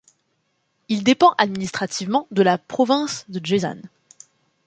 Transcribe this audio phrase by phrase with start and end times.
[0.89, 3.77] Il dépend administrativement de la province de Jizan.